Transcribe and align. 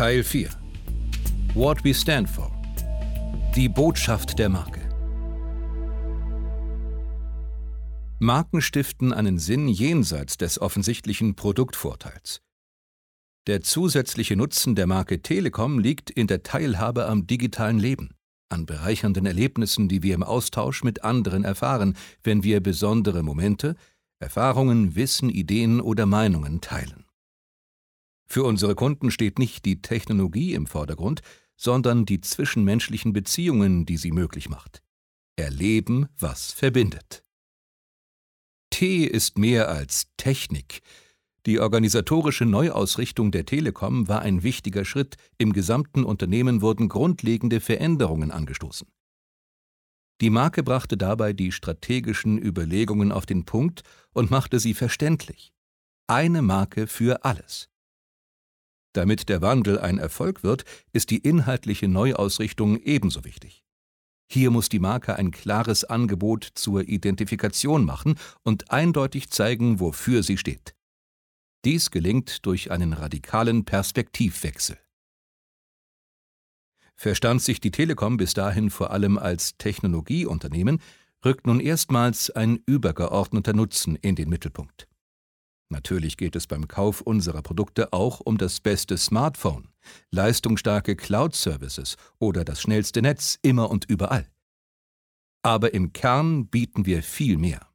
Teil 0.00 0.24
4 0.24 0.48
What 1.52 1.84
we 1.84 1.92
stand 1.92 2.26
for 2.26 2.50
Die 3.54 3.68
Botschaft 3.68 4.38
der 4.38 4.48
Marke 4.48 4.80
Marken 8.18 8.62
stiften 8.62 9.12
einen 9.12 9.38
Sinn 9.38 9.68
jenseits 9.68 10.38
des 10.38 10.58
offensichtlichen 10.58 11.36
Produktvorteils. 11.36 12.40
Der 13.46 13.60
zusätzliche 13.60 14.36
Nutzen 14.36 14.74
der 14.74 14.86
Marke 14.86 15.20
Telekom 15.20 15.78
liegt 15.78 16.08
in 16.08 16.28
der 16.28 16.42
Teilhabe 16.42 17.04
am 17.04 17.26
digitalen 17.26 17.78
Leben, 17.78 18.14
an 18.48 18.64
bereichernden 18.64 19.26
Erlebnissen, 19.26 19.90
die 19.90 20.02
wir 20.02 20.14
im 20.14 20.22
Austausch 20.22 20.82
mit 20.82 21.04
anderen 21.04 21.44
erfahren, 21.44 21.94
wenn 22.22 22.42
wir 22.42 22.62
besondere 22.62 23.22
Momente, 23.22 23.76
Erfahrungen, 24.18 24.96
Wissen, 24.96 25.28
Ideen 25.28 25.78
oder 25.78 26.06
Meinungen 26.06 26.62
teilen. 26.62 27.04
Für 28.32 28.44
unsere 28.44 28.76
Kunden 28.76 29.10
steht 29.10 29.40
nicht 29.40 29.64
die 29.64 29.82
Technologie 29.82 30.54
im 30.54 30.68
Vordergrund, 30.68 31.20
sondern 31.56 32.06
die 32.06 32.20
zwischenmenschlichen 32.20 33.12
Beziehungen, 33.12 33.86
die 33.86 33.96
sie 33.96 34.12
möglich 34.12 34.48
macht. 34.48 34.82
Erleben, 35.34 36.06
was 36.16 36.52
verbindet. 36.52 37.24
T 38.70 39.04
ist 39.04 39.36
mehr 39.36 39.68
als 39.68 40.06
Technik. 40.16 40.82
Die 41.44 41.58
organisatorische 41.58 42.44
Neuausrichtung 42.44 43.32
der 43.32 43.46
Telekom 43.46 44.06
war 44.06 44.22
ein 44.22 44.44
wichtiger 44.44 44.84
Schritt, 44.84 45.16
im 45.36 45.52
gesamten 45.52 46.04
Unternehmen 46.04 46.60
wurden 46.60 46.88
grundlegende 46.88 47.58
Veränderungen 47.58 48.30
angestoßen. 48.30 48.86
Die 50.20 50.30
Marke 50.30 50.62
brachte 50.62 50.96
dabei 50.96 51.32
die 51.32 51.50
strategischen 51.50 52.38
Überlegungen 52.38 53.10
auf 53.10 53.26
den 53.26 53.44
Punkt 53.44 53.82
und 54.12 54.30
machte 54.30 54.60
sie 54.60 54.74
verständlich. 54.74 55.52
Eine 56.06 56.42
Marke 56.42 56.86
für 56.86 57.24
alles. 57.24 57.69
Damit 58.92 59.28
der 59.28 59.40
Wandel 59.40 59.78
ein 59.78 59.98
Erfolg 59.98 60.42
wird, 60.42 60.64
ist 60.92 61.10
die 61.10 61.18
inhaltliche 61.18 61.88
Neuausrichtung 61.88 62.76
ebenso 62.78 63.24
wichtig. 63.24 63.64
Hier 64.32 64.50
muss 64.50 64.68
die 64.68 64.78
Marke 64.78 65.16
ein 65.16 65.30
klares 65.32 65.84
Angebot 65.84 66.44
zur 66.54 66.88
Identifikation 66.88 67.84
machen 67.84 68.16
und 68.42 68.70
eindeutig 68.70 69.30
zeigen, 69.30 69.80
wofür 69.80 70.22
sie 70.22 70.36
steht. 70.36 70.74
Dies 71.64 71.90
gelingt 71.90 72.46
durch 72.46 72.70
einen 72.70 72.92
radikalen 72.92 73.64
Perspektivwechsel. 73.64 74.78
Verstand 76.94 77.42
sich 77.42 77.60
die 77.60 77.70
Telekom 77.70 78.18
bis 78.18 78.34
dahin 78.34 78.70
vor 78.70 78.90
allem 78.90 79.18
als 79.18 79.56
Technologieunternehmen, 79.56 80.80
rückt 81.24 81.46
nun 81.46 81.58
erstmals 81.60 82.30
ein 82.30 82.62
übergeordneter 82.66 83.52
Nutzen 83.52 83.96
in 83.96 84.16
den 84.16 84.28
Mittelpunkt. 84.28 84.89
Natürlich 85.70 86.16
geht 86.16 86.34
es 86.34 86.48
beim 86.48 86.66
Kauf 86.66 87.00
unserer 87.00 87.42
Produkte 87.42 87.92
auch 87.92 88.20
um 88.20 88.38
das 88.38 88.60
beste 88.60 88.98
Smartphone, 88.98 89.68
leistungsstarke 90.10 90.96
Cloud-Services 90.96 91.96
oder 92.18 92.44
das 92.44 92.60
schnellste 92.60 93.02
Netz 93.02 93.38
immer 93.40 93.70
und 93.70 93.84
überall. 93.88 94.28
Aber 95.42 95.72
im 95.72 95.92
Kern 95.92 96.48
bieten 96.48 96.86
wir 96.86 97.04
viel 97.04 97.38
mehr. 97.38 97.68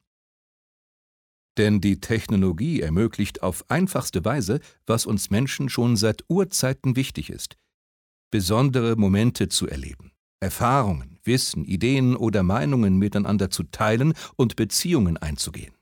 Denn 1.56 1.80
die 1.80 2.00
Technologie 2.00 2.82
ermöglicht 2.82 3.42
auf 3.42 3.64
einfachste 3.70 4.24
Weise, 4.26 4.60
was 4.86 5.06
uns 5.06 5.30
Menschen 5.30 5.70
schon 5.70 5.96
seit 5.96 6.22
Urzeiten 6.28 6.96
wichtig 6.96 7.30
ist, 7.30 7.56
besondere 8.30 8.96
Momente 8.96 9.48
zu 9.48 9.66
erleben, 9.66 10.12
Erfahrungen, 10.38 11.18
Wissen, 11.24 11.64
Ideen 11.64 12.14
oder 12.14 12.42
Meinungen 12.42 12.98
miteinander 12.98 13.48
zu 13.48 13.62
teilen 13.62 14.12
und 14.36 14.56
Beziehungen 14.56 15.16
einzugehen. 15.16 15.75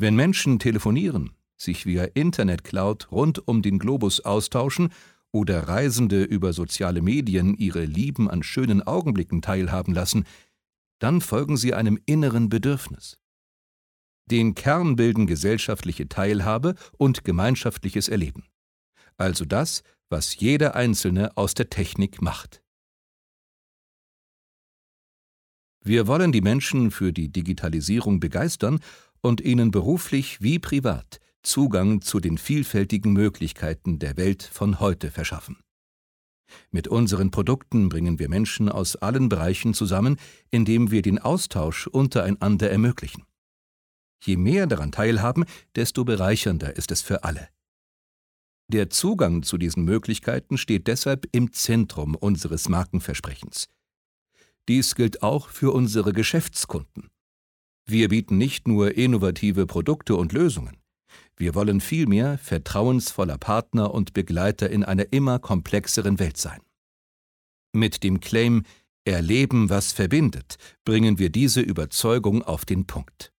Wenn 0.00 0.14
Menschen 0.14 0.60
telefonieren, 0.60 1.32
sich 1.56 1.84
via 1.84 2.04
Internet-Cloud 2.04 3.10
rund 3.10 3.48
um 3.48 3.62
den 3.62 3.80
Globus 3.80 4.20
austauschen 4.20 4.92
oder 5.32 5.66
Reisende 5.66 6.22
über 6.22 6.52
soziale 6.52 7.02
Medien 7.02 7.54
ihre 7.54 7.84
Lieben 7.84 8.30
an 8.30 8.44
schönen 8.44 8.80
Augenblicken 8.80 9.42
teilhaben 9.42 9.92
lassen, 9.92 10.24
dann 11.00 11.20
folgen 11.20 11.56
sie 11.56 11.74
einem 11.74 11.98
inneren 12.06 12.48
Bedürfnis. 12.48 13.18
Den 14.26 14.54
Kern 14.54 14.94
bilden 14.94 15.26
gesellschaftliche 15.26 16.08
Teilhabe 16.08 16.76
und 16.96 17.24
gemeinschaftliches 17.24 18.08
Erleben. 18.08 18.44
Also 19.16 19.44
das, 19.44 19.82
was 20.10 20.36
jeder 20.36 20.76
Einzelne 20.76 21.36
aus 21.36 21.54
der 21.54 21.70
Technik 21.70 22.22
macht. 22.22 22.62
Wir 25.82 26.06
wollen 26.06 26.32
die 26.32 26.40
Menschen 26.40 26.90
für 26.90 27.12
die 27.12 27.32
Digitalisierung 27.32 28.20
begeistern 28.20 28.80
und 29.20 29.40
ihnen 29.40 29.70
beruflich 29.70 30.40
wie 30.40 30.58
privat 30.58 31.20
Zugang 31.42 32.00
zu 32.02 32.20
den 32.20 32.38
vielfältigen 32.38 33.12
Möglichkeiten 33.12 33.98
der 33.98 34.16
Welt 34.16 34.42
von 34.42 34.80
heute 34.80 35.10
verschaffen. 35.10 35.58
Mit 36.70 36.88
unseren 36.88 37.30
Produkten 37.30 37.88
bringen 37.88 38.18
wir 38.18 38.28
Menschen 38.28 38.68
aus 38.68 38.96
allen 38.96 39.28
Bereichen 39.28 39.74
zusammen, 39.74 40.16
indem 40.50 40.90
wir 40.90 41.02
den 41.02 41.18
Austausch 41.18 41.86
untereinander 41.86 42.70
ermöglichen. 42.70 43.24
Je 44.24 44.36
mehr 44.36 44.66
daran 44.66 44.92
teilhaben, 44.92 45.44
desto 45.76 46.04
bereichernder 46.04 46.76
ist 46.76 46.90
es 46.90 47.02
für 47.02 47.24
alle. 47.24 47.48
Der 48.70 48.90
Zugang 48.90 49.42
zu 49.42 49.56
diesen 49.56 49.84
Möglichkeiten 49.84 50.58
steht 50.58 50.88
deshalb 50.88 51.26
im 51.32 51.52
Zentrum 51.52 52.14
unseres 52.14 52.68
Markenversprechens. 52.68 53.68
Dies 54.68 54.94
gilt 54.94 55.22
auch 55.22 55.48
für 55.48 55.72
unsere 55.72 56.12
Geschäftskunden. 56.12 57.08
Wir 57.90 58.10
bieten 58.10 58.36
nicht 58.36 58.68
nur 58.68 58.98
innovative 58.98 59.66
Produkte 59.66 60.14
und 60.14 60.34
Lösungen. 60.34 60.76
Wir 61.38 61.54
wollen 61.54 61.80
vielmehr 61.80 62.36
vertrauensvoller 62.36 63.38
Partner 63.38 63.94
und 63.94 64.12
Begleiter 64.12 64.68
in 64.68 64.84
einer 64.84 65.10
immer 65.10 65.38
komplexeren 65.38 66.18
Welt 66.18 66.36
sein. 66.36 66.60
Mit 67.72 68.04
dem 68.04 68.20
Claim 68.20 68.64
Erleben, 69.06 69.70
was 69.70 69.92
verbindet, 69.92 70.58
bringen 70.84 71.18
wir 71.18 71.30
diese 71.30 71.62
Überzeugung 71.62 72.42
auf 72.42 72.66
den 72.66 72.86
Punkt. 72.86 73.32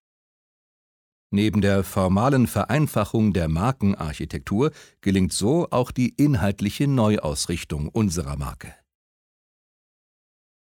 Neben 1.30 1.62
der 1.62 1.84
formalen 1.84 2.48
Vereinfachung 2.48 3.34
der 3.34 3.50
Markenarchitektur 3.50 4.72
gelingt 5.02 5.31
so 5.31 5.68
auch 5.70 5.92
die 5.92 6.10
inhaltliche 6.10 6.88
Neuausrichtung 6.88 7.88
unserer 7.90 8.36
Marke. 8.36 8.74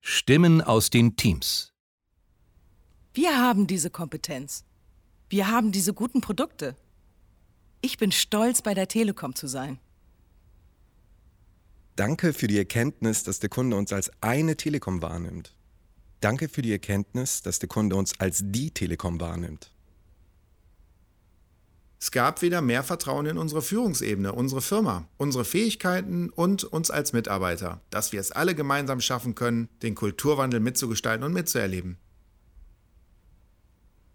Stimmen 0.02 0.60
aus 0.60 0.90
den 0.90 1.16
Teams 1.16 1.71
Wir 3.14 3.38
haben 3.38 3.66
diese 3.66 3.90
Kompetenz. 3.90 4.64
Wir 5.28 5.50
haben 5.50 5.70
diese 5.70 5.92
guten 5.92 6.22
Produkte. 6.22 6.76
Ich 7.82 7.98
bin 7.98 8.10
stolz, 8.10 8.62
bei 8.62 8.72
der 8.72 8.88
Telekom 8.88 9.34
zu 9.34 9.46
sein. 9.46 9.78
Danke 11.94 12.32
für 12.32 12.46
die 12.46 12.56
Erkenntnis, 12.56 13.22
dass 13.22 13.38
der 13.38 13.50
Kunde 13.50 13.76
uns 13.76 13.92
als 13.92 14.10
eine 14.22 14.56
Telekom 14.56 15.02
wahrnimmt. 15.02 15.54
Danke 16.20 16.48
für 16.48 16.62
die 16.62 16.72
Erkenntnis, 16.72 17.42
dass 17.42 17.58
der 17.58 17.68
Kunde 17.68 17.96
uns 17.96 18.18
als 18.18 18.40
die 18.46 18.70
Telekom 18.70 19.20
wahrnimmt. 19.20 19.72
Es 22.00 22.10
gab 22.10 22.40
wieder 22.40 22.62
mehr 22.62 22.82
Vertrauen 22.82 23.26
in 23.26 23.36
unsere 23.36 23.60
Führungsebene, 23.60 24.32
unsere 24.32 24.62
Firma, 24.62 25.06
unsere 25.18 25.44
Fähigkeiten 25.44 26.30
und 26.30 26.64
uns 26.64 26.90
als 26.90 27.12
Mitarbeiter, 27.12 27.82
dass 27.90 28.12
wir 28.12 28.20
es 28.20 28.32
alle 28.32 28.54
gemeinsam 28.54 29.00
schaffen 29.00 29.34
können, 29.34 29.68
den 29.82 29.94
Kulturwandel 29.94 30.60
mitzugestalten 30.60 31.24
und 31.24 31.32
mitzuerleben. 31.32 31.98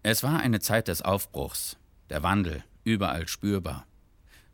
Es 0.02 0.22
war 0.22 0.40
eine 0.40 0.60
Zeit 0.60 0.88
des 0.88 1.02
Aufbruchs, 1.02 1.76
der 2.10 2.22
Wandel, 2.22 2.64
überall 2.84 3.28
spürbar. 3.28 3.86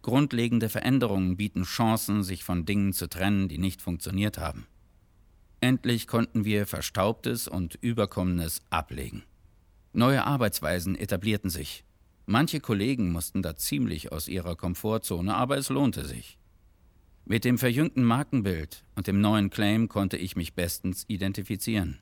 Grundlegende 0.03 0.69
Veränderungen 0.69 1.37
bieten 1.37 1.65
Chancen, 1.65 2.23
sich 2.23 2.45
von 2.45 2.67
Dingen 2.67 2.93
zu 2.93 3.09
trennen, 3.09 3.49
die 3.49 3.59
nicht 3.59 3.81
funktioniert 3.81 4.39
haben. 4.39 4.67
Endlich 5.61 6.07
konnten 6.07 6.45
wir 6.45 6.67
Verstaubtes 6.67 7.49
und 7.49 7.77
Überkommenes 7.81 8.61
ablegen. 8.71 9.23
Neue 9.93 10.25
Arbeitsweisen 10.25 10.97
etablierten 10.97 11.49
sich, 11.49 11.85
Manche 12.27 12.61
Kollegen 12.61 13.13
mussten 13.13 13.43
da 13.43 13.55
ziemlich 13.55 14.11
aus 14.11 14.29
ihrer 14.29 14.57
Komfortzone, 14.57 15.35
aber 15.35 15.59
es 15.59 15.69
lohnte 15.69 16.07
sich. 16.07 16.39
Mit 17.27 17.45
dem 17.45 17.59
verjüngten 17.59 18.03
Markenbild 18.03 18.85
und 18.95 19.07
dem 19.07 19.21
neuen 19.21 19.51
Claim 19.51 19.89
konnte 19.89 20.17
ich 20.17 20.35
mich 20.35 20.55
bestens 20.55 21.05
identifizieren. 21.09 21.99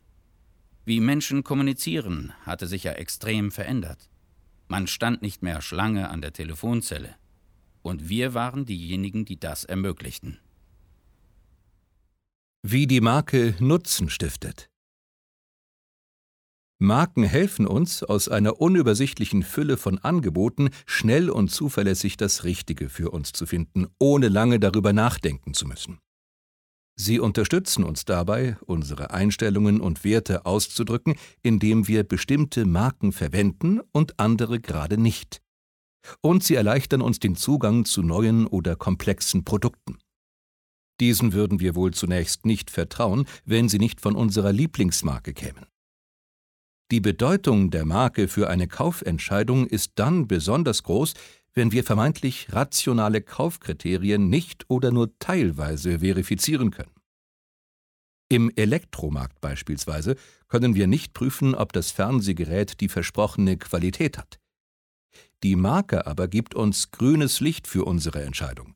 Wie 0.84 1.00
Menschen 1.00 1.44
kommunizieren, 1.44 2.32
hatte 2.42 2.66
sich 2.66 2.84
ja 2.84 2.92
extrem 2.92 3.52
verändert. 3.52 4.08
Man 4.66 4.86
stand 4.86 5.22
nicht 5.22 5.42
mehr 5.42 5.62
Schlange 5.62 6.08
an 6.08 6.20
der 6.20 6.32
Telefonzelle. 6.32 7.14
Und 7.82 8.08
wir 8.08 8.34
waren 8.34 8.64
diejenigen, 8.64 9.24
die 9.24 9.38
das 9.38 9.64
ermöglichten. 9.64 10.38
Wie 12.62 12.86
die 12.86 13.00
Marke 13.00 13.54
Nutzen 13.58 14.08
stiftet. 14.08 14.68
Marken 16.78 17.22
helfen 17.22 17.66
uns, 17.66 18.02
aus 18.02 18.28
einer 18.28 18.60
unübersichtlichen 18.60 19.44
Fülle 19.44 19.76
von 19.76 19.98
Angeboten 19.98 20.70
schnell 20.84 21.30
und 21.30 21.48
zuverlässig 21.48 22.16
das 22.16 22.42
Richtige 22.42 22.88
für 22.88 23.10
uns 23.10 23.32
zu 23.32 23.46
finden, 23.46 23.86
ohne 24.00 24.28
lange 24.28 24.58
darüber 24.58 24.92
nachdenken 24.92 25.54
zu 25.54 25.66
müssen. 25.66 26.00
Sie 27.04 27.18
unterstützen 27.18 27.82
uns 27.82 28.04
dabei, 28.04 28.56
unsere 28.64 29.10
Einstellungen 29.10 29.80
und 29.80 30.04
Werte 30.04 30.46
auszudrücken, 30.46 31.16
indem 31.42 31.88
wir 31.88 32.04
bestimmte 32.04 32.64
Marken 32.64 33.10
verwenden 33.10 33.80
und 33.90 34.20
andere 34.20 34.60
gerade 34.60 34.98
nicht. 34.98 35.42
Und 36.20 36.44
sie 36.44 36.54
erleichtern 36.54 37.02
uns 37.02 37.18
den 37.18 37.34
Zugang 37.34 37.84
zu 37.86 38.04
neuen 38.04 38.46
oder 38.46 38.76
komplexen 38.76 39.42
Produkten. 39.42 39.98
Diesen 41.00 41.32
würden 41.32 41.58
wir 41.58 41.74
wohl 41.74 41.92
zunächst 41.92 42.46
nicht 42.46 42.70
vertrauen, 42.70 43.26
wenn 43.44 43.68
sie 43.68 43.80
nicht 43.80 44.00
von 44.00 44.14
unserer 44.14 44.52
Lieblingsmarke 44.52 45.34
kämen. 45.34 45.66
Die 46.92 47.00
Bedeutung 47.00 47.72
der 47.72 47.84
Marke 47.84 48.28
für 48.28 48.48
eine 48.48 48.68
Kaufentscheidung 48.68 49.66
ist 49.66 49.92
dann 49.96 50.28
besonders 50.28 50.84
groß, 50.84 51.14
wenn 51.54 51.72
wir 51.72 51.84
vermeintlich 51.84 52.52
rationale 52.52 53.20
Kaufkriterien 53.20 54.28
nicht 54.28 54.64
oder 54.68 54.90
nur 54.90 55.18
teilweise 55.18 56.00
verifizieren 56.00 56.70
können. 56.70 56.94
Im 58.28 58.50
Elektromarkt 58.56 59.40
beispielsweise 59.42 60.16
können 60.48 60.74
wir 60.74 60.86
nicht 60.86 61.12
prüfen, 61.12 61.54
ob 61.54 61.74
das 61.74 61.90
Fernsehgerät 61.90 62.80
die 62.80 62.88
versprochene 62.88 63.58
Qualität 63.58 64.16
hat. 64.16 64.38
Die 65.42 65.56
Marke 65.56 66.06
aber 66.06 66.28
gibt 66.28 66.54
uns 66.54 66.92
grünes 66.92 67.40
Licht 67.40 67.66
für 67.66 67.84
unsere 67.84 68.22
Entscheidung 68.22 68.74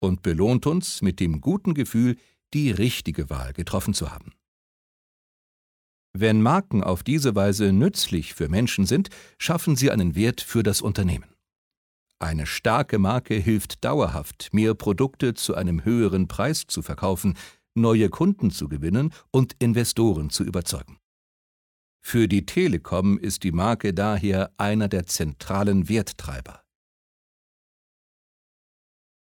und 0.00 0.22
belohnt 0.22 0.66
uns 0.66 1.02
mit 1.02 1.20
dem 1.20 1.40
guten 1.40 1.74
Gefühl, 1.74 2.16
die 2.52 2.70
richtige 2.72 3.30
Wahl 3.30 3.52
getroffen 3.52 3.94
zu 3.94 4.10
haben. 4.10 4.32
Wenn 6.12 6.40
Marken 6.42 6.82
auf 6.82 7.02
diese 7.02 7.34
Weise 7.34 7.72
nützlich 7.72 8.34
für 8.34 8.48
Menschen 8.48 8.86
sind, 8.86 9.10
schaffen 9.38 9.76
sie 9.76 9.90
einen 9.90 10.14
Wert 10.16 10.40
für 10.40 10.62
das 10.62 10.80
Unternehmen. 10.80 11.35
Eine 12.18 12.46
starke 12.46 12.98
Marke 12.98 13.34
hilft 13.34 13.84
dauerhaft, 13.84 14.48
mehr 14.52 14.74
Produkte 14.74 15.34
zu 15.34 15.54
einem 15.54 15.84
höheren 15.84 16.28
Preis 16.28 16.66
zu 16.66 16.80
verkaufen, 16.80 17.36
neue 17.74 18.08
Kunden 18.08 18.50
zu 18.50 18.68
gewinnen 18.68 19.12
und 19.30 19.54
Investoren 19.58 20.30
zu 20.30 20.42
überzeugen. 20.42 20.98
Für 22.02 22.26
die 22.26 22.46
Telekom 22.46 23.18
ist 23.18 23.42
die 23.42 23.52
Marke 23.52 23.92
daher 23.92 24.52
einer 24.56 24.88
der 24.88 25.06
zentralen 25.06 25.88
Werttreiber. 25.88 26.62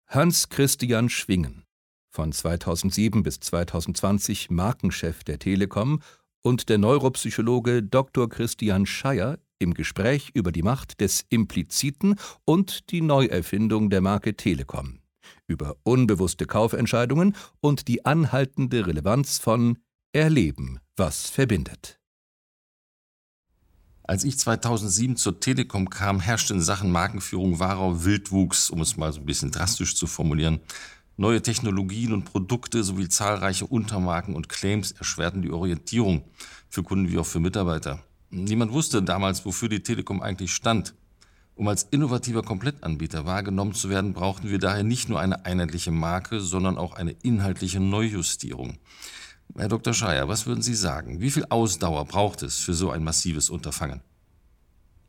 Hans 0.07 0.49
Christian 0.49 1.09
Schwingen, 1.09 1.65
von 2.11 2.31
2007 2.31 3.23
bis 3.23 3.39
2020 3.39 4.51
Markenchef 4.51 5.23
der 5.23 5.39
Telekom, 5.39 6.01
und 6.43 6.69
der 6.69 6.77
Neuropsychologe 6.77 7.81
Dr. 7.81 8.29
Christian 8.29 8.85
Scheier 8.85 9.39
im 9.59 9.73
Gespräch 9.73 10.31
über 10.33 10.51
die 10.51 10.63
Macht 10.63 11.01
des 11.01 11.25
Impliziten 11.29 12.15
und 12.45 12.91
die 12.91 13.01
Neuerfindung 13.01 13.89
der 13.89 14.01
Marke 14.01 14.35
Telekom, 14.35 14.99
über 15.47 15.75
unbewusste 15.83 16.45
Kaufentscheidungen 16.45 17.35
und 17.61 17.87
die 17.87 18.05
anhaltende 18.05 18.87
Relevanz 18.87 19.37
von 19.37 19.77
Erleben, 20.13 20.79
was 20.95 21.29
verbindet. 21.29 21.99
Als 24.07 24.23
ich 24.23 24.37
2007 24.37 25.17
zur 25.17 25.39
Telekom 25.39 25.89
kam, 25.89 26.19
herrschte 26.19 26.53
in 26.53 26.61
Sachen 26.61 26.91
Markenführung 26.91 27.59
wahrer 27.59 28.05
Wildwuchs, 28.05 28.69
um 28.69 28.81
es 28.81 28.97
mal 28.97 29.11
so 29.11 29.19
ein 29.19 29.25
bisschen 29.25 29.49
drastisch 29.49 29.95
zu 29.95 30.05
formulieren. 30.05 30.59
Neue 31.17 31.41
Technologien 31.41 32.13
und 32.13 32.25
Produkte 32.25 32.83
sowie 32.83 33.09
zahlreiche 33.09 33.65
Untermarken 33.65 34.35
und 34.35 34.47
Claims 34.47 34.91
erschwerten 34.91 35.41
die 35.41 35.49
Orientierung 35.49 36.23
für 36.69 36.83
Kunden 36.83 37.09
wie 37.09 37.17
auch 37.17 37.25
für 37.25 37.39
Mitarbeiter. 37.39 38.03
Niemand 38.29 38.71
wusste 38.71 39.01
damals, 39.01 39.45
wofür 39.45 39.69
die 39.69 39.83
Telekom 39.83 40.21
eigentlich 40.21 40.53
stand. 40.53 40.93
Um 41.55 41.69
als 41.69 41.83
innovativer 41.83 42.43
Komplettanbieter 42.43 43.25
wahrgenommen 43.25 43.73
zu 43.73 43.89
werden, 43.89 44.13
brauchten 44.13 44.49
wir 44.49 44.59
daher 44.59 44.83
nicht 44.83 45.07
nur 45.07 45.21
eine 45.21 45.45
einheitliche 45.45 45.91
Marke, 45.91 46.41
sondern 46.41 46.77
auch 46.77 46.95
eine 46.95 47.11
inhaltliche 47.23 47.79
Neujustierung. 47.79 48.77
Herr 49.55 49.69
Dr. 49.69 49.93
Schreier, 49.93 50.27
was 50.27 50.45
würden 50.47 50.61
Sie 50.61 50.75
sagen? 50.75 51.21
Wie 51.21 51.31
viel 51.31 51.45
Ausdauer 51.49 52.05
braucht 52.05 52.43
es 52.43 52.59
für 52.59 52.73
so 52.73 52.91
ein 52.91 53.03
massives 53.03 53.49
Unterfangen? 53.49 54.01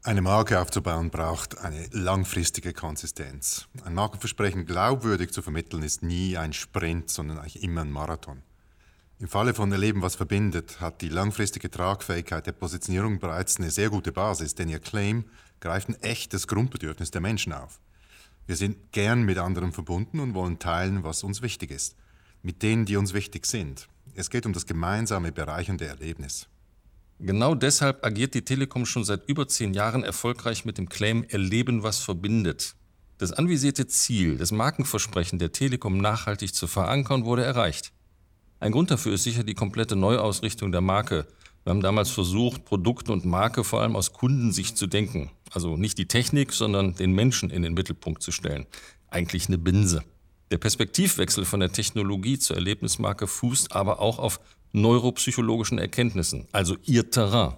Eine 0.04 0.22
Marke 0.22 0.60
aufzubauen 0.60 1.10
braucht 1.10 1.58
eine 1.58 1.88
langfristige 1.90 2.72
Konsistenz. 2.72 3.66
Ein 3.84 3.94
Markenversprechen 3.94 4.64
glaubwürdig 4.64 5.32
zu 5.32 5.42
vermitteln 5.42 5.82
ist 5.82 6.04
nie 6.04 6.36
ein 6.36 6.52
Sprint, 6.52 7.10
sondern 7.10 7.38
eigentlich 7.38 7.64
immer 7.64 7.80
ein 7.80 7.90
Marathon. 7.90 8.42
Im 9.18 9.28
Falle 9.28 9.54
von 9.54 9.72
Erleben, 9.72 10.02
was 10.02 10.14
verbindet, 10.14 10.78
hat 10.78 11.00
die 11.00 11.08
langfristige 11.08 11.70
Tragfähigkeit 11.70 12.46
der 12.46 12.52
Positionierung 12.52 13.18
bereits 13.18 13.56
eine 13.56 13.70
sehr 13.70 13.88
gute 13.88 14.12
Basis, 14.12 14.54
denn 14.54 14.68
ihr 14.68 14.78
Claim 14.78 15.24
greift 15.58 15.88
ein 15.88 15.94
echtes 16.02 16.46
Grundbedürfnis 16.46 17.12
der 17.12 17.22
Menschen 17.22 17.54
auf. 17.54 17.80
Wir 18.46 18.56
sind 18.56 18.92
gern 18.92 19.22
mit 19.22 19.38
anderen 19.38 19.72
verbunden 19.72 20.20
und 20.20 20.34
wollen 20.34 20.58
teilen, 20.58 21.02
was 21.02 21.24
uns 21.24 21.40
wichtig 21.40 21.70
ist. 21.70 21.96
Mit 22.42 22.62
denen, 22.62 22.84
die 22.84 22.98
uns 22.98 23.14
wichtig 23.14 23.46
sind. 23.46 23.88
Es 24.14 24.28
geht 24.28 24.44
um 24.44 24.52
das 24.52 24.66
gemeinsame 24.66 25.32
bereichernde 25.32 25.86
Erlebnis. 25.86 26.46
Genau 27.18 27.54
deshalb 27.54 28.04
agiert 28.04 28.34
die 28.34 28.44
Telekom 28.44 28.84
schon 28.84 29.04
seit 29.04 29.26
über 29.30 29.48
zehn 29.48 29.72
Jahren 29.72 30.04
erfolgreich 30.04 30.66
mit 30.66 30.76
dem 30.76 30.90
Claim 30.90 31.24
Erleben, 31.24 31.82
was 31.82 32.00
verbindet. 32.00 32.76
Das 33.16 33.32
anvisierte 33.32 33.86
Ziel, 33.86 34.36
das 34.36 34.52
Markenversprechen 34.52 35.38
der 35.38 35.52
Telekom 35.52 35.96
nachhaltig 35.96 36.54
zu 36.54 36.66
verankern, 36.66 37.24
wurde 37.24 37.44
erreicht. 37.44 37.94
Ein 38.58 38.72
Grund 38.72 38.90
dafür 38.90 39.14
ist 39.14 39.24
sicher 39.24 39.44
die 39.44 39.54
komplette 39.54 39.96
Neuausrichtung 39.96 40.72
der 40.72 40.80
Marke. 40.80 41.26
Wir 41.64 41.70
haben 41.70 41.82
damals 41.82 42.10
versucht, 42.10 42.64
Produkte 42.64 43.12
und 43.12 43.24
Marke 43.24 43.64
vor 43.64 43.82
allem 43.82 43.96
aus 43.96 44.12
Kundensicht 44.12 44.78
zu 44.78 44.86
denken. 44.86 45.30
Also 45.50 45.76
nicht 45.76 45.98
die 45.98 46.06
Technik, 46.06 46.52
sondern 46.52 46.94
den 46.94 47.12
Menschen 47.12 47.50
in 47.50 47.62
den 47.62 47.74
Mittelpunkt 47.74 48.22
zu 48.22 48.32
stellen. 48.32 48.66
Eigentlich 49.10 49.48
eine 49.48 49.58
Binse. 49.58 50.02
Der 50.50 50.58
Perspektivwechsel 50.58 51.44
von 51.44 51.60
der 51.60 51.72
Technologie 51.72 52.38
zur 52.38 52.56
Erlebnismarke 52.56 53.26
fußt 53.26 53.72
aber 53.72 54.00
auch 54.00 54.18
auf 54.18 54.40
neuropsychologischen 54.72 55.78
Erkenntnissen, 55.78 56.46
also 56.52 56.76
ihr 56.84 57.10
Terrain. 57.10 57.54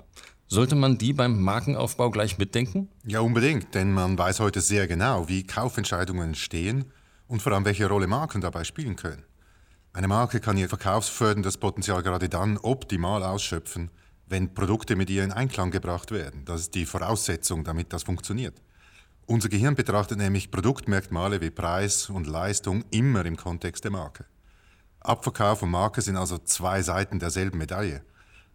Sollte 0.46 0.74
man 0.74 0.96
die 0.96 1.12
beim 1.12 1.42
Markenaufbau 1.42 2.10
gleich 2.10 2.38
mitdenken? 2.38 2.88
Ja, 3.04 3.20
unbedingt, 3.20 3.74
denn 3.74 3.92
man 3.92 4.16
weiß 4.16 4.40
heute 4.40 4.62
sehr 4.62 4.86
genau, 4.86 5.28
wie 5.28 5.46
Kaufentscheidungen 5.46 6.28
entstehen 6.28 6.86
und 7.26 7.42
vor 7.42 7.52
allem 7.52 7.66
welche 7.66 7.86
Rolle 7.86 8.06
Marken 8.06 8.40
dabei 8.40 8.64
spielen 8.64 8.96
können. 8.96 9.22
Eine 9.98 10.06
Marke 10.06 10.38
kann 10.38 10.56
ihr 10.56 10.68
verkaufsförderndes 10.68 11.56
Potenzial 11.56 12.04
gerade 12.04 12.28
dann 12.28 12.56
optimal 12.58 13.24
ausschöpfen, 13.24 13.90
wenn 14.28 14.54
Produkte 14.54 14.94
mit 14.94 15.10
ihr 15.10 15.24
in 15.24 15.32
Einklang 15.32 15.72
gebracht 15.72 16.12
werden. 16.12 16.44
Das 16.44 16.60
ist 16.60 16.76
die 16.76 16.86
Voraussetzung, 16.86 17.64
damit 17.64 17.92
das 17.92 18.04
funktioniert. 18.04 18.62
Unser 19.26 19.48
Gehirn 19.48 19.74
betrachtet 19.74 20.18
nämlich 20.18 20.52
Produktmerkmale 20.52 21.40
wie 21.40 21.50
Preis 21.50 22.10
und 22.10 22.28
Leistung 22.28 22.84
immer 22.92 23.26
im 23.26 23.36
Kontext 23.36 23.82
der 23.82 23.90
Marke. 23.90 24.26
Abverkauf 25.00 25.62
und 25.62 25.72
Marke 25.72 26.00
sind 26.00 26.16
also 26.16 26.38
zwei 26.38 26.80
Seiten 26.80 27.18
derselben 27.18 27.58
Medaille. 27.58 28.02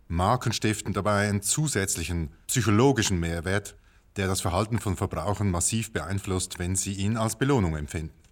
Marken 0.08 0.54
stiften 0.54 0.94
dabei 0.94 1.28
einen 1.28 1.42
zusätzlichen 1.42 2.30
psychologischen 2.48 3.20
Mehrwert, 3.20 3.76
der 4.16 4.28
das 4.28 4.40
Verhalten 4.40 4.80
von 4.80 4.96
Verbrauchern 4.96 5.52
massiv 5.52 5.92
beeinflusst, 5.92 6.58
wenn 6.58 6.78
sie 6.78 6.94
ihn 6.94 7.18
als 7.18 7.36
Belohnung 7.38 7.76
empfinden. 7.76 8.23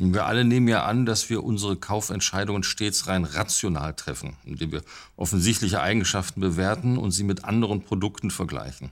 Wir 0.00 0.26
alle 0.26 0.44
nehmen 0.44 0.68
ja 0.68 0.84
an, 0.84 1.06
dass 1.06 1.28
wir 1.28 1.42
unsere 1.42 1.76
Kaufentscheidungen 1.76 2.62
stets 2.62 3.08
rein 3.08 3.24
rational 3.24 3.94
treffen, 3.94 4.36
indem 4.44 4.70
wir 4.70 4.82
offensichtliche 5.16 5.80
Eigenschaften 5.80 6.40
bewerten 6.40 6.98
und 6.98 7.10
sie 7.10 7.24
mit 7.24 7.44
anderen 7.44 7.82
Produkten 7.82 8.30
vergleichen. 8.30 8.90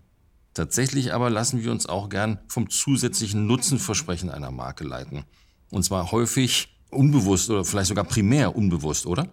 Tatsächlich 0.53 1.15
aber 1.15 1.31
lassen 1.31 1.63
wir 1.63 1.71
uns 1.71 1.87
auch 1.87 2.09
gern 2.09 2.39
vom 2.49 2.71
zusätzlichen 2.71 3.47
Nutzenversprechen 3.47 4.31
einer 4.31 4.51
Marke 4.51 4.83
leiten. 4.83 5.25
Und 5.71 5.85
zwar 5.85 6.11
häufig 6.11 6.77
unbewusst 6.91 7.51
oder 7.51 7.65
vielleicht 7.65 7.89
sogar 7.89 8.05
primär 8.05 8.57
unbewusst, 8.57 9.07
oder? 9.07 9.29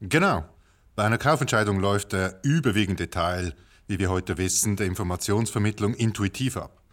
Genau. 0.00 0.44
Bei 0.94 1.04
einer 1.04 1.18
Kaufentscheidung 1.18 1.80
läuft 1.80 2.12
der 2.12 2.40
überwiegende 2.44 3.10
Teil, 3.10 3.54
wie 3.88 3.98
wir 3.98 4.08
heute 4.08 4.38
wissen, 4.38 4.76
der 4.76 4.86
Informationsvermittlung 4.86 5.92
intuitiv 5.92 6.56
ab. 6.56 6.83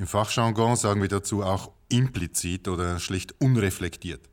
Im 0.00 0.06
Fachjargon 0.06 0.76
sagen 0.76 1.02
wir 1.02 1.10
dazu 1.10 1.42
auch 1.42 1.72
implizit 1.90 2.68
oder 2.68 2.98
schlicht 2.98 3.34
unreflektiert. 3.38 4.30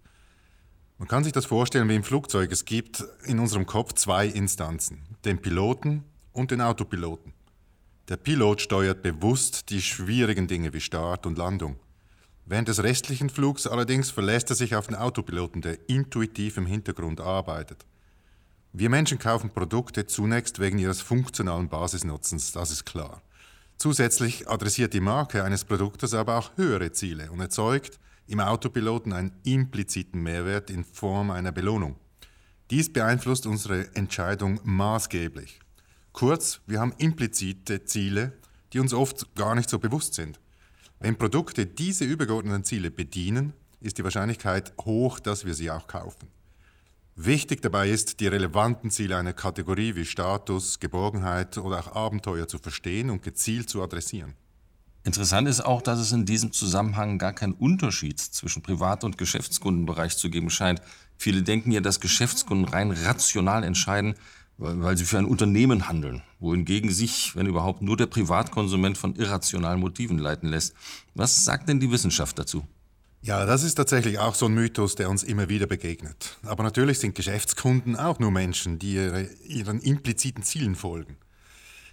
Man 0.97 1.09
kann 1.09 1.25
sich 1.25 1.33
das 1.33 1.45
vorstellen 1.45 1.89
wie 1.89 1.95
im 1.95 2.05
Flugzeug. 2.05 2.53
Es 2.53 2.63
gibt 2.63 3.03
in 3.25 3.37
unserem 3.37 3.65
Kopf 3.65 3.91
zwei 3.91 4.27
Instanzen, 4.27 5.01
den 5.25 5.41
Piloten 5.41 6.05
und 6.31 6.51
den 6.51 6.61
Autopiloten. 6.61 7.33
Der 8.07 8.15
Pilot 8.15 8.61
steuert 8.61 9.01
bewusst 9.01 9.69
die 9.69 9.81
schwierigen 9.81 10.47
Dinge 10.47 10.71
wie 10.71 10.79
Start 10.79 11.25
und 11.25 11.37
Landung. 11.37 11.75
Während 12.45 12.69
des 12.69 12.81
restlichen 12.81 13.29
Flugs 13.29 13.67
allerdings 13.67 14.09
verlässt 14.09 14.49
er 14.49 14.55
sich 14.55 14.73
auf 14.73 14.87
den 14.87 14.95
Autopiloten, 14.95 15.61
der 15.61 15.89
intuitiv 15.89 16.55
im 16.55 16.65
Hintergrund 16.65 17.19
arbeitet. 17.19 17.85
Wir 18.71 18.89
Menschen 18.89 19.19
kaufen 19.19 19.49
Produkte 19.49 20.05
zunächst 20.05 20.59
wegen 20.59 20.79
ihres 20.79 21.01
funktionalen 21.01 21.67
Basisnutzens, 21.67 22.53
das 22.53 22.71
ist 22.71 22.85
klar. 22.85 23.21
Zusätzlich 23.77 24.49
adressiert 24.49 24.93
die 24.93 24.99
Marke 24.99 25.43
eines 25.43 25.63
Produktes 25.63 26.15
aber 26.15 26.37
auch 26.37 26.57
höhere 26.57 26.91
Ziele 26.91 27.31
und 27.31 27.39
erzeugt 27.39 27.99
im 28.25 28.39
Autopiloten 28.39 29.13
einen 29.13 29.33
impliziten 29.43 30.21
Mehrwert 30.23 30.71
in 30.71 30.83
Form 30.83 31.29
einer 31.29 31.51
Belohnung. 31.51 31.95
Dies 32.71 32.91
beeinflusst 32.91 33.45
unsere 33.45 33.95
Entscheidung 33.95 34.59
maßgeblich. 34.63 35.59
Kurz, 36.11 36.59
wir 36.65 36.79
haben 36.79 36.95
implizite 36.97 37.85
Ziele, 37.85 38.33
die 38.73 38.79
uns 38.79 38.93
oft 38.93 39.35
gar 39.35 39.53
nicht 39.53 39.69
so 39.69 39.77
bewusst 39.77 40.15
sind. 40.15 40.39
Wenn 40.99 41.15
Produkte 41.15 41.67
diese 41.67 42.03
übergeordneten 42.03 42.63
Ziele 42.63 42.89
bedienen, 42.89 43.53
ist 43.79 43.99
die 43.99 44.03
Wahrscheinlichkeit 44.03 44.73
hoch, 44.81 45.19
dass 45.19 45.45
wir 45.45 45.53
sie 45.53 45.69
auch 45.69 45.85
kaufen. 45.85 46.27
Wichtig 47.19 47.63
dabei 47.63 47.89
ist, 47.89 48.19
die 48.19 48.27
relevanten 48.27 48.91
Ziele 48.91 49.17
einer 49.17 49.33
Kategorie 49.33 49.95
wie 49.95 50.05
Status, 50.05 50.79
Geborgenheit 50.79 51.57
oder 51.57 51.79
auch 51.79 51.95
Abenteuer 51.95 52.47
zu 52.47 52.59
verstehen 52.59 53.09
und 53.09 53.23
gezielt 53.23 53.71
zu 53.71 53.81
adressieren. 53.81 54.35
Interessant 55.03 55.47
ist 55.47 55.61
auch, 55.61 55.81
dass 55.81 55.97
es 55.97 56.11
in 56.11 56.25
diesem 56.25 56.51
Zusammenhang 56.51 57.17
gar 57.17 57.33
keinen 57.33 57.53
Unterschied 57.53 58.19
zwischen 58.19 58.61
Privat- 58.61 59.03
und 59.03 59.17
Geschäftskundenbereich 59.17 60.15
zu 60.15 60.29
geben 60.29 60.51
scheint. 60.51 60.79
Viele 61.17 61.41
denken 61.41 61.71
ja, 61.71 61.81
dass 61.81 61.99
Geschäftskunden 61.99 62.71
rein 62.71 62.91
rational 62.91 63.63
entscheiden, 63.63 64.13
weil 64.59 64.95
sie 64.95 65.05
für 65.05 65.17
ein 65.17 65.25
Unternehmen 65.25 65.87
handeln, 65.87 66.21
wohingegen 66.39 66.91
sich, 66.91 67.35
wenn 67.35 67.47
überhaupt, 67.47 67.81
nur 67.81 67.97
der 67.97 68.05
Privatkonsument 68.05 68.95
von 68.95 69.15
irrationalen 69.15 69.79
Motiven 69.79 70.19
leiten 70.19 70.49
lässt. 70.49 70.75
Was 71.15 71.43
sagt 71.45 71.67
denn 71.67 71.79
die 71.79 71.89
Wissenschaft 71.89 72.37
dazu? 72.37 72.63
Ja, 73.27 73.45
das 73.45 73.63
ist 73.63 73.75
tatsächlich 73.75 74.19
auch 74.19 74.35
so 74.35 74.45
ein 74.45 74.53
Mythos, 74.53 74.95
der 74.95 75.09
uns 75.09 75.21
immer 75.21 75.49
wieder 75.49 75.67
begegnet. 75.67 76.37
Aber 76.45 76.63
natürlich 76.63 76.99
sind 76.99 77.13
Geschäftskunden 77.13 77.97
auch 77.97 78.19
nur 78.19 78.31
Menschen, 78.31 78.79
die 78.79 78.93
ihre, 78.93 79.23
ihren 79.43 79.81
impliziten 79.81 80.43
Zielen 80.43 80.75
folgen. 80.75 81.17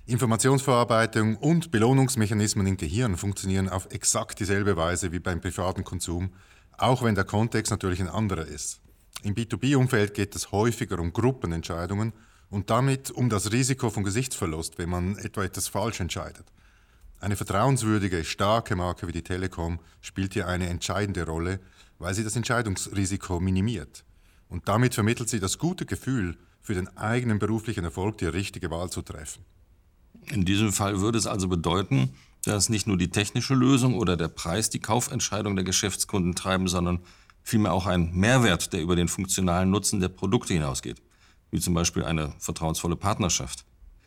Informationsverarbeitung 0.07 1.37
und 1.39 1.73
Belohnungsmechanismen 1.73 2.69
im 2.69 2.77
Gehirn 2.77 3.17
funktionieren 3.17 3.69
auf 3.69 3.89
exakt 3.91 4.39
dieselbe 4.39 4.77
Weise 4.77 5.11
wie 5.11 5.19
beim 5.19 5.41
privaten 5.41 5.83
Konsum, 5.83 6.31
auch 6.79 7.03
wenn 7.03 7.17
der 7.17 7.25
Kontext 7.25 7.73
natürlich 7.73 7.99
ein 7.99 8.09
anderer 8.09 8.47
ist. 8.47 8.79
Im 9.25 9.35
B2B-Umfeld 9.35 10.15
geht 10.15 10.37
es 10.37 10.53
häufiger 10.53 11.01
um 11.01 11.13
Gruppenentscheidungen 11.13 12.13
und 12.49 12.71
damit 12.71 13.11
um 13.11 13.29
das 13.29 13.51
Risiko 13.51 13.91
von 13.91 14.05
Gesichtsverlust, 14.05 14.79
wenn 14.79 14.89
man 14.89 15.19
etwa 15.19 15.43
etwas 15.43 15.67
falsch 15.67 15.99
entscheidet. 15.99 16.47
Eine 17.21 17.37
vertrauenswürdige, 17.37 18.25
starke 18.25 18.77
Marke 18.77 19.09
wie 19.09 19.13
die 19.13 19.23
Telekom 19.23 19.81
spielt 20.01 20.35
hier 20.35 20.47
eine 20.47 20.69
entscheidende 20.69 21.25
Rolle, 21.25 21.61
weil 21.99 22.15
sie 22.15 22.25
das 22.25 22.37
Entscheidungsrisiko 22.37 23.41
minimiert. 23.41 24.05
Und 24.49 24.69
damit 24.69 24.95
vermittelt 24.95 25.29
sie 25.29 25.41
das 25.41 25.59
gute 25.59 25.87
Gefühl, 25.87 26.37
für 26.61 26.75
den 26.75 26.97
eigenen 26.97 27.39
beruflichen 27.39 27.85
Erfolg 27.85 28.19
die 28.19 28.27
richtige 28.27 28.71
Wahl 28.71 28.91
zu 28.91 29.03
treffen. 29.03 29.45
In 30.31 30.45
diesem 30.45 30.73
Fall 30.73 31.01
würde 31.01 31.19
es 31.19 31.27
also 31.27 31.49
bedeuten, 31.49 32.15
dass 32.45 32.69
nicht 32.69 32.87
nur 32.87 32.97
die 32.97 33.11
technische 33.11 33.55
Lösung 33.55 33.95
oder 33.95 34.17
der 34.17 34.29
Preis 34.29 34.71
die 34.71 34.79
Kaufentscheidung 34.79 35.57
der 35.57 35.65
Geschäftskunden 35.65 36.35
treiben, 36.35 36.69
sondern 36.69 37.01
vielmehr 37.43 37.73
auch 37.73 37.87
ein 37.87 38.13
Mehrwert, 38.13 38.73
der 38.73 38.81
über 38.81 38.97
den 38.97 39.09
funktionalen 39.09 39.71
Nutzen 39.71 40.01
der 40.01 40.09
Produkte 40.09 40.55
hinausgeht, 40.55 41.03
wie 41.51 41.61
zum 41.61 41.75
Beispiel 41.75 42.05
eine 42.05 42.33
vertrauensvolle 42.39 42.97
Partnerschaft. 42.97 43.65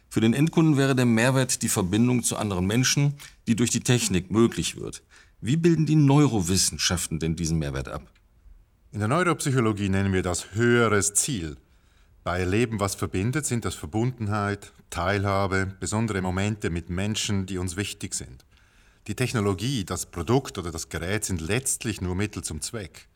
Für 0.09 0.21
den 0.21 0.33
Endkunden 0.33 0.77
wäre 0.77 0.95
der 0.95 1.05
Mehrwert 1.05 1.61
die 1.61 1.69
Verbindung 1.69 2.23
zu 2.23 2.37
anderen 2.37 2.65
Menschen, 2.65 3.15
die 3.47 3.55
durch 3.55 3.69
die 3.69 3.81
Technik 3.81 4.31
möglich 4.31 4.77
wird. 4.77 5.03
Wie 5.41 5.57
bilden 5.57 5.85
die 5.85 5.95
Neurowissenschaften 5.95 7.19
denn 7.19 7.35
diesen 7.35 7.59
Mehrwert 7.59 7.89
ab? 7.89 8.09
In 8.91 8.99
der 8.99 9.09
Neuropsychologie 9.09 9.89
nennen 9.89 10.13
wir 10.13 10.23
das 10.23 10.55
höheres 10.55 11.13
Ziel. 11.13 11.57
Bei 12.23 12.43
Leben, 12.43 12.79
was 12.79 12.95
verbindet, 12.95 13.45
sind 13.45 13.63
das 13.63 13.75
Verbundenheit, 13.75 14.73
Teilhabe, 14.89 15.75
besondere 15.79 16.21
Momente 16.21 16.69
mit 16.69 16.89
Menschen, 16.89 17.45
die 17.45 17.57
uns 17.57 17.75
wichtig 17.75 18.15
sind. 18.15 18.45
Die 19.07 19.15
Technologie, 19.15 19.85
das 19.85 20.07
Produkt 20.07 20.57
oder 20.57 20.71
das 20.71 20.89
Gerät 20.89 21.25
sind 21.25 21.41
letztlich 21.41 22.01
nur 22.01 22.15
Mittel 22.15 22.43
zum 22.43 22.61
Zweck. 22.61 23.07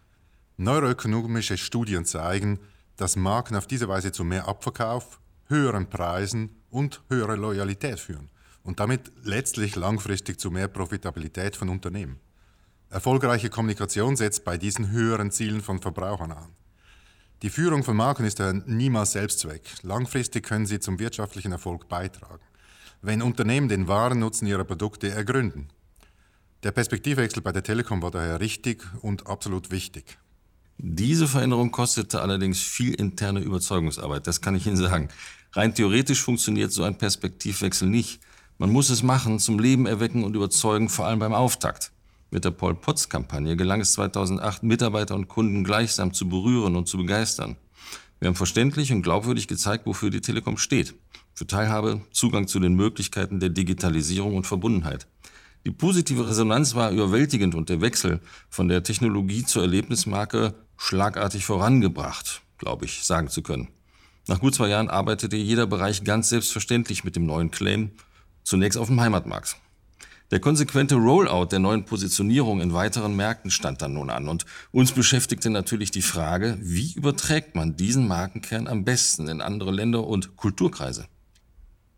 Neuroökonomische 0.57 1.57
Studien 1.57 2.05
zeigen, 2.05 2.59
dass 2.95 3.15
Marken 3.15 3.55
auf 3.55 3.67
diese 3.67 3.87
Weise 3.87 4.11
zu 4.11 4.23
mehr 4.23 4.47
Abverkauf, 4.47 5.19
höheren 5.47 5.89
Preisen 5.89 6.60
und 6.71 7.01
höhere 7.09 7.35
Loyalität 7.35 7.99
führen 7.99 8.29
und 8.63 8.79
damit 8.79 9.11
letztlich 9.23 9.75
langfristig 9.75 10.39
zu 10.39 10.49
mehr 10.49 10.67
Profitabilität 10.67 11.55
von 11.55 11.69
Unternehmen. 11.69 12.19
Erfolgreiche 12.89 13.49
Kommunikation 13.49 14.15
setzt 14.15 14.43
bei 14.43 14.57
diesen 14.57 14.89
höheren 14.91 15.31
Zielen 15.31 15.61
von 15.61 15.79
Verbrauchern 15.79 16.31
an. 16.31 16.49
Die 17.41 17.49
Führung 17.49 17.83
von 17.83 17.95
Marken 17.95 18.25
ist 18.25 18.39
ja 18.39 18.53
niemals 18.53 19.13
Selbstzweck. 19.13 19.63
Langfristig 19.81 20.45
können 20.45 20.65
sie 20.65 20.79
zum 20.79 20.99
wirtschaftlichen 20.99 21.51
Erfolg 21.51 21.87
beitragen, 21.87 22.43
wenn 23.01 23.21
Unternehmen 23.21 23.67
den 23.67 23.87
wahren 23.87 24.19
Nutzen 24.19 24.45
ihrer 24.45 24.63
Produkte 24.63 25.09
ergründen. 25.09 25.69
Der 26.63 26.71
Perspektivwechsel 26.71 27.41
bei 27.41 27.51
der 27.51 27.63
Telekom 27.63 28.03
war 28.03 28.11
daher 28.11 28.39
richtig 28.39 28.83
und 29.01 29.25
absolut 29.25 29.71
wichtig. 29.71 30.19
Diese 30.77 31.27
Veränderung 31.27 31.71
kostete 31.71 32.21
allerdings 32.21 32.59
viel 32.59 32.93
interne 32.93 33.39
Überzeugungsarbeit, 33.39 34.27
das 34.27 34.41
kann 34.41 34.55
ich 34.55 34.67
Ihnen 34.67 34.77
sagen. 34.77 35.09
Rein 35.53 35.75
theoretisch 35.75 36.21
funktioniert 36.21 36.71
so 36.71 36.83
ein 36.83 36.97
Perspektivwechsel 36.97 37.89
nicht. 37.89 38.21
Man 38.57 38.71
muss 38.71 38.89
es 38.89 39.03
machen, 39.03 39.37
zum 39.37 39.59
Leben 39.59 39.85
erwecken 39.85 40.23
und 40.23 40.35
überzeugen, 40.35 40.87
vor 40.87 41.07
allem 41.07 41.19
beim 41.19 41.33
Auftakt. 41.33 41.91
Mit 42.29 42.45
der 42.45 42.51
Paul 42.51 42.75
Potts 42.75 43.09
Kampagne 43.09 43.57
gelang 43.57 43.81
es 43.81 43.91
2008, 43.93 44.63
Mitarbeiter 44.63 45.15
und 45.15 45.27
Kunden 45.27 45.65
gleichsam 45.65 46.13
zu 46.13 46.29
berühren 46.29 46.77
und 46.77 46.87
zu 46.87 46.97
begeistern. 46.97 47.57
Wir 48.19 48.29
haben 48.29 48.35
verständlich 48.35 48.93
und 48.93 49.01
glaubwürdig 49.01 49.49
gezeigt, 49.49 49.85
wofür 49.85 50.09
die 50.09 50.21
Telekom 50.21 50.57
steht. 50.57 50.93
Für 51.33 51.47
Teilhabe, 51.47 52.01
Zugang 52.11 52.47
zu 52.47 52.59
den 52.61 52.75
Möglichkeiten 52.75 53.41
der 53.41 53.49
Digitalisierung 53.49 54.37
und 54.37 54.47
Verbundenheit. 54.47 55.07
Die 55.65 55.71
positive 55.71 56.29
Resonanz 56.29 56.75
war 56.75 56.91
überwältigend 56.91 57.55
und 57.55 57.67
der 57.67 57.81
Wechsel 57.81 58.21
von 58.49 58.69
der 58.69 58.83
Technologie 58.83 59.43
zur 59.43 59.63
Erlebnismarke 59.63 60.53
schlagartig 60.77 61.45
vorangebracht, 61.45 62.41
glaube 62.57 62.85
ich, 62.85 63.03
sagen 63.03 63.27
zu 63.27 63.41
können. 63.41 63.67
Nach 64.27 64.39
gut 64.39 64.53
zwei 64.53 64.69
Jahren 64.69 64.89
arbeitete 64.89 65.35
jeder 65.35 65.65
Bereich 65.65 66.03
ganz 66.03 66.29
selbstverständlich 66.29 67.03
mit 67.03 67.15
dem 67.15 67.25
neuen 67.25 67.51
Claim, 67.51 67.91
zunächst 68.43 68.77
auf 68.77 68.87
dem 68.87 69.01
Heimatmarkt. 69.01 69.57
Der 70.29 70.39
konsequente 70.39 70.95
Rollout 70.95 71.47
der 71.47 71.59
neuen 71.59 71.83
Positionierung 71.83 72.61
in 72.61 72.73
weiteren 72.73 73.15
Märkten 73.15 73.51
stand 73.51 73.81
dann 73.81 73.93
nun 73.93 74.09
an 74.09 74.29
und 74.29 74.45
uns 74.71 74.93
beschäftigte 74.93 75.49
natürlich 75.49 75.91
die 75.91 76.01
Frage, 76.01 76.57
wie 76.61 76.93
überträgt 76.93 77.55
man 77.55 77.75
diesen 77.75 78.07
Markenkern 78.07 78.67
am 78.67 78.85
besten 78.85 79.27
in 79.27 79.41
andere 79.41 79.71
Länder 79.71 80.07
und 80.07 80.37
Kulturkreise? 80.37 81.05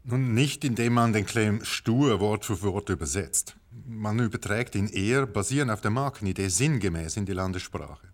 Nun 0.03 0.33
nicht, 0.33 0.65
indem 0.65 0.93
man 0.93 1.13
den 1.13 1.27
Claim 1.27 1.63
stur 1.63 2.19
Wort 2.19 2.45
für 2.45 2.59
Wort 2.63 2.89
übersetzt. 2.89 3.55
Man 3.85 4.17
überträgt 4.19 4.73
ihn 4.75 4.87
eher 4.87 5.27
basierend 5.27 5.71
auf 5.71 5.81
der 5.81 5.91
Markenidee 5.91 6.47
sinngemäß 6.47 7.17
in 7.17 7.27
die 7.27 7.33
Landessprache. 7.33 8.07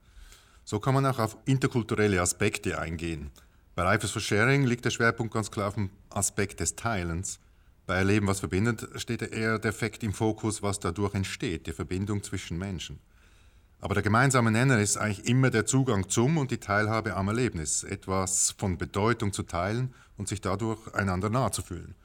So 0.65 0.79
kann 0.79 0.93
man 0.93 1.05
auch 1.05 1.19
auf 1.19 1.37
interkulturelle 1.45 2.21
Aspekte 2.21 2.77
eingehen– 2.77 3.31
bei 3.75 3.83
Life 3.83 4.07
for 4.07 4.21
Sharing 4.21 4.65
liegt 4.65 4.85
der 4.85 4.89
Schwerpunkt 4.89 5.33
ganz 5.33 5.51
klar 5.51 5.69
auf 5.69 5.75
dem 5.75 5.89
Aspekt 6.09 6.59
des 6.59 6.75
Teilens. 6.75 7.39
Bei 7.85 7.95
Erleben, 7.95 8.27
was 8.27 8.39
verbindet, 8.39 8.87
steht 8.95 9.21
eher 9.21 9.57
der 9.57 9.69
Effekt 9.69 10.03
im 10.03 10.13
Fokus, 10.13 10.61
was 10.61 10.79
dadurch 10.79 11.15
entsteht, 11.15 11.65
die 11.65 11.71
Verbindung 11.71 12.21
zwischen 12.21 12.57
Menschen. 12.57 12.99
Aber 13.81 13.93
der 13.93 14.03
gemeinsame 14.03 14.51
Nenner 14.51 14.79
ist 14.79 14.97
eigentlich 14.97 15.27
immer 15.27 15.49
der 15.49 15.65
Zugang 15.65 16.09
zum 16.09 16.37
und 16.37 16.51
die 16.51 16.57
Teilhabe 16.57 17.15
am 17.15 17.29
Erlebnis, 17.29 17.83
etwas 17.83 18.53
von 18.57 18.77
Bedeutung 18.77 19.31
zu 19.31 19.43
teilen 19.43 19.93
und 20.17 20.27
sich 20.27 20.41
dadurch 20.41 20.93
einander 20.93 21.29
nahe 21.29 21.51
zu 21.51 21.61
fühlen. 21.61 21.95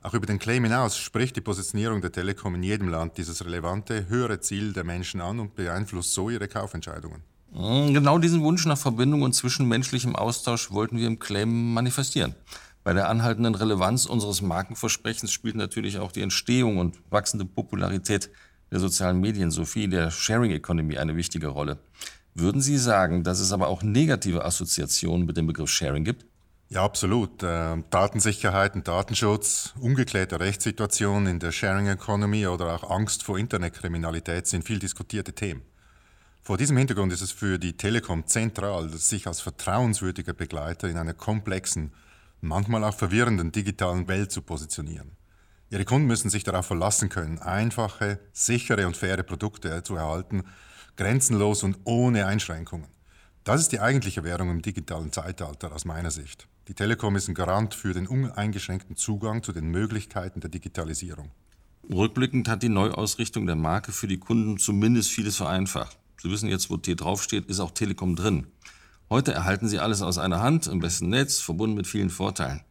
Auch 0.00 0.14
über 0.14 0.26
den 0.26 0.38
Claim 0.38 0.64
hinaus 0.64 0.96
spricht 0.96 1.34
die 1.34 1.40
Positionierung 1.40 2.00
der 2.00 2.12
Telekom 2.12 2.54
in 2.54 2.62
jedem 2.62 2.88
Land 2.88 3.18
dieses 3.18 3.44
relevante, 3.44 4.08
höhere 4.08 4.38
Ziel 4.38 4.72
der 4.72 4.84
Menschen 4.84 5.20
an 5.20 5.40
und 5.40 5.56
beeinflusst 5.56 6.12
so 6.12 6.30
ihre 6.30 6.46
Kaufentscheidungen. 6.46 7.22
Hm, 7.54 7.94
genau 7.94 8.18
diesen 8.18 8.42
Wunsch 8.42 8.66
nach 8.66 8.78
Verbindung 8.78 9.22
und 9.22 9.32
zwischenmenschlichem 9.32 10.16
Austausch 10.16 10.72
wollten 10.72 10.98
wir 10.98 11.06
im 11.06 11.18
Claim 11.18 11.72
manifestieren. 11.72 12.34
Bei 12.82 12.92
der 12.92 13.08
anhaltenden 13.08 13.54
Relevanz 13.54 14.06
unseres 14.06 14.42
Markenversprechens 14.42 15.32
spielt 15.32 15.54
natürlich 15.54 15.98
auch 15.98 16.12
die 16.12 16.20
Entstehung 16.20 16.78
und 16.78 16.98
wachsende 17.10 17.44
Popularität 17.44 18.30
der 18.70 18.80
sozialen 18.80 19.20
Medien 19.20 19.50
sowie 19.50 19.88
der 19.88 20.10
Sharing 20.10 20.50
Economy 20.50 20.98
eine 20.98 21.16
wichtige 21.16 21.46
Rolle. 21.46 21.78
Würden 22.34 22.60
Sie 22.60 22.76
sagen, 22.76 23.22
dass 23.22 23.38
es 23.38 23.52
aber 23.52 23.68
auch 23.68 23.82
negative 23.82 24.44
Assoziationen 24.44 25.24
mit 25.24 25.36
dem 25.36 25.46
Begriff 25.46 25.70
Sharing 25.70 26.02
gibt? 26.02 26.26
Ja, 26.68 26.82
absolut. 26.82 27.42
Äh, 27.44 27.76
Datensicherheit 27.90 28.74
und 28.74 28.88
Datenschutz, 28.88 29.74
ungeklärte 29.78 30.40
Rechtssituationen 30.40 31.28
in 31.28 31.38
der 31.38 31.52
Sharing 31.52 31.86
Economy 31.86 32.48
oder 32.48 32.74
auch 32.74 32.90
Angst 32.90 33.22
vor 33.22 33.38
Internetkriminalität 33.38 34.48
sind 34.48 34.64
viel 34.64 34.80
diskutierte 34.80 35.32
Themen. 35.32 35.62
Vor 36.46 36.58
diesem 36.58 36.76
Hintergrund 36.76 37.10
ist 37.10 37.22
es 37.22 37.32
für 37.32 37.58
die 37.58 37.74
Telekom 37.74 38.26
zentral, 38.26 38.90
sich 38.90 39.26
als 39.26 39.40
vertrauenswürdiger 39.40 40.34
Begleiter 40.34 40.90
in 40.90 40.98
einer 40.98 41.14
komplexen, 41.14 41.94
manchmal 42.42 42.84
auch 42.84 42.92
verwirrenden 42.92 43.50
digitalen 43.50 44.08
Welt 44.08 44.30
zu 44.30 44.42
positionieren. 44.42 45.12
Ihre 45.70 45.86
Kunden 45.86 46.06
müssen 46.06 46.28
sich 46.28 46.44
darauf 46.44 46.66
verlassen 46.66 47.08
können, 47.08 47.38
einfache, 47.38 48.20
sichere 48.34 48.86
und 48.86 48.94
faire 48.94 49.22
Produkte 49.22 49.82
zu 49.84 49.96
erhalten, 49.96 50.42
grenzenlos 50.96 51.62
und 51.62 51.78
ohne 51.84 52.26
Einschränkungen. 52.26 52.88
Das 53.44 53.62
ist 53.62 53.72
die 53.72 53.80
eigentliche 53.80 54.22
Währung 54.22 54.50
im 54.50 54.60
digitalen 54.60 55.12
Zeitalter 55.12 55.72
aus 55.72 55.86
meiner 55.86 56.10
Sicht. 56.10 56.46
Die 56.68 56.74
Telekom 56.74 57.16
ist 57.16 57.26
ein 57.26 57.34
Garant 57.34 57.72
für 57.72 57.94
den 57.94 58.06
uneingeschränkten 58.06 58.96
Zugang 58.96 59.42
zu 59.42 59.52
den 59.52 59.70
Möglichkeiten 59.70 60.40
der 60.40 60.50
Digitalisierung. 60.50 61.30
Rückblickend 61.90 62.48
hat 62.50 62.62
die 62.62 62.68
Neuausrichtung 62.68 63.46
der 63.46 63.56
Marke 63.56 63.92
für 63.92 64.08
die 64.08 64.18
Kunden 64.18 64.58
zumindest 64.58 65.10
vieles 65.10 65.38
vereinfacht. 65.38 65.96
Sie 66.24 66.30
wissen 66.30 66.48
jetzt, 66.48 66.70
wo 66.70 66.78
T 66.78 66.94
draufsteht, 66.94 67.44
ist 67.50 67.60
auch 67.60 67.72
Telekom 67.72 68.16
drin. 68.16 68.46
Heute 69.10 69.34
erhalten 69.34 69.68
Sie 69.68 69.78
alles 69.78 70.00
aus 70.00 70.16
einer 70.16 70.40
Hand, 70.40 70.66
im 70.66 70.80
besten 70.80 71.10
Netz, 71.10 71.38
verbunden 71.38 71.76
mit 71.76 71.86
vielen 71.86 72.08
Vorteilen. 72.08 72.62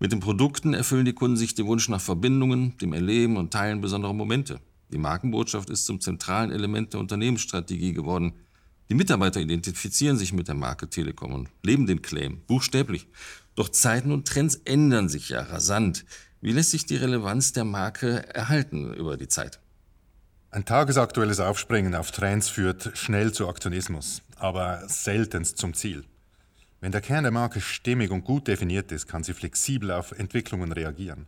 Mit 0.00 0.10
den 0.10 0.18
Produkten 0.18 0.74
erfüllen 0.74 1.04
die 1.04 1.12
Kunden 1.12 1.36
sich 1.36 1.54
den 1.54 1.66
Wunsch 1.66 1.88
nach 1.88 2.00
Verbindungen, 2.00 2.76
dem 2.78 2.92
Erleben 2.92 3.36
und 3.36 3.52
Teilen 3.52 3.80
besonderer 3.80 4.14
Momente. 4.14 4.60
Die 4.90 4.98
Markenbotschaft 4.98 5.70
ist 5.70 5.86
zum 5.86 6.00
zentralen 6.00 6.50
Element 6.50 6.92
der 6.92 6.98
Unternehmensstrategie 6.98 7.92
geworden. 7.92 8.32
Die 8.88 8.94
Mitarbeiter 8.94 9.40
identifizieren 9.40 10.16
sich 10.16 10.32
mit 10.32 10.48
der 10.48 10.56
Marke 10.56 10.90
Telekom 10.90 11.32
und 11.34 11.50
leben 11.62 11.86
den 11.86 12.02
Claim, 12.02 12.40
buchstäblich. 12.48 13.06
Doch 13.54 13.68
Zeiten 13.68 14.10
und 14.10 14.26
Trends 14.26 14.56
ändern 14.64 15.08
sich 15.08 15.28
ja 15.28 15.42
rasant. 15.42 16.04
Wie 16.40 16.50
lässt 16.50 16.72
sich 16.72 16.84
die 16.84 16.96
Relevanz 16.96 17.52
der 17.52 17.64
Marke 17.64 18.34
erhalten 18.34 18.92
über 18.92 19.16
die 19.16 19.28
Zeit? 19.28 19.60
Ein 20.50 20.64
tagesaktuelles 20.64 21.40
Aufspringen 21.40 21.94
auf 21.94 22.10
Trends 22.10 22.48
führt 22.48 22.92
schnell 22.94 23.32
zu 23.32 23.48
Aktionismus, 23.50 24.22
aber 24.36 24.82
seltenst 24.88 25.58
zum 25.58 25.74
Ziel. 25.74 26.04
Wenn 26.80 26.90
der 26.90 27.02
Kern 27.02 27.24
der 27.24 27.32
Marke 27.32 27.60
stimmig 27.60 28.10
und 28.10 28.24
gut 28.24 28.48
definiert 28.48 28.90
ist, 28.90 29.06
kann 29.06 29.22
sie 29.22 29.34
flexibel 29.34 29.90
auf 29.90 30.12
Entwicklungen 30.12 30.72
reagieren. 30.72 31.26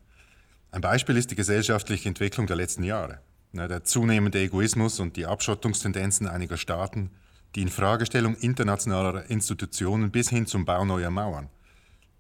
Ein 0.71 0.81
Beispiel 0.81 1.19
ist 1.19 1.31
die 1.31 1.37
gesellschaftliche 1.37 2.09
Entwicklung 2.09 2.47
der 2.47 2.57
letzten 2.57 2.83
Jahre. 2.83 3.21
Der 3.53 3.85
zunehmende 3.85 4.39
Egoismus 4.39 5.01
und 5.01 5.19
die 5.19 5.27
Abschottungstendenzen 5.27 6.27
einiger 6.27 6.57
Staaten, 6.57 7.11
die 7.57 7.63
Infragestellung 7.63 8.37
internationaler 8.37 9.29
Institutionen 9.29 10.11
bis 10.11 10.31
hin 10.31 10.47
zum 10.47 10.65
Bau 10.65 10.87
neuer 10.87 11.11
Mauern. 11.11 11.51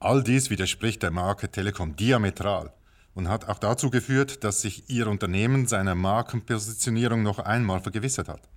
All 0.00 0.22
dies 0.22 0.50
widerspricht 0.50 1.02
der 1.02 1.12
Marke 1.12 1.50
Telekom 1.50 1.96
diametral 1.96 2.74
und 3.14 3.28
hat 3.28 3.48
auch 3.48 3.58
dazu 3.58 3.90
geführt, 3.90 4.44
dass 4.44 4.62
sich 4.62 4.88
ihr 4.88 5.06
Unternehmen 5.06 5.66
seiner 5.66 5.94
Markenpositionierung 5.94 7.22
noch 7.22 7.38
einmal 7.38 7.80
vergewissert 7.80 8.28
hat. 8.28 8.48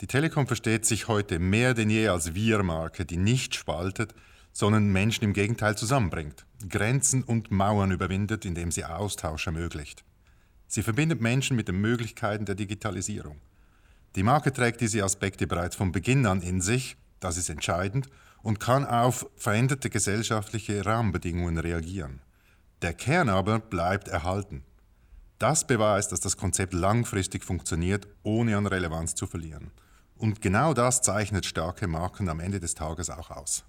Die 0.00 0.06
Telekom 0.06 0.46
versteht 0.46 0.84
sich 0.84 1.08
heute 1.08 1.38
mehr 1.38 1.74
denn 1.74 1.90
je 1.90 2.08
als 2.08 2.34
Wir-Marke, 2.34 3.04
die 3.04 3.16
nicht 3.16 3.54
spaltet, 3.54 4.14
sondern 4.52 4.92
Menschen 4.92 5.24
im 5.24 5.32
Gegenteil 5.32 5.76
zusammenbringt, 5.76 6.46
Grenzen 6.68 7.22
und 7.22 7.50
Mauern 7.50 7.90
überwindet, 7.90 8.44
indem 8.44 8.70
sie 8.70 8.84
Austausch 8.84 9.46
ermöglicht. 9.46 10.04
Sie 10.66 10.82
verbindet 10.82 11.20
Menschen 11.20 11.56
mit 11.56 11.68
den 11.68 11.80
Möglichkeiten 11.80 12.46
der 12.46 12.54
Digitalisierung. 12.54 13.40
Die 14.16 14.22
Marke 14.22 14.52
trägt 14.52 14.80
diese 14.80 15.02
Aspekte 15.02 15.46
bereits 15.46 15.76
von 15.76 15.92
Beginn 15.92 16.26
an 16.26 16.40
in 16.40 16.60
sich, 16.60 16.96
das 17.20 17.36
ist 17.36 17.48
entscheidend, 17.48 18.08
und 18.42 18.60
kann 18.60 18.84
auf 18.84 19.26
veränderte 19.36 19.90
gesellschaftliche 19.90 20.84
Rahmenbedingungen 20.84 21.58
reagieren. 21.58 22.20
Der 22.84 22.92
Kern 22.92 23.30
aber 23.30 23.60
bleibt 23.60 24.08
erhalten. 24.08 24.62
Das 25.38 25.66
beweist, 25.66 26.12
dass 26.12 26.20
das 26.20 26.36
Konzept 26.36 26.74
langfristig 26.74 27.42
funktioniert, 27.42 28.06
ohne 28.24 28.58
an 28.58 28.66
Relevanz 28.66 29.14
zu 29.14 29.26
verlieren. 29.26 29.70
Und 30.18 30.42
genau 30.42 30.74
das 30.74 31.00
zeichnet 31.00 31.46
starke 31.46 31.86
Marken 31.86 32.28
am 32.28 32.40
Ende 32.40 32.60
des 32.60 32.74
Tages 32.74 33.08
auch 33.08 33.30
aus. 33.30 33.64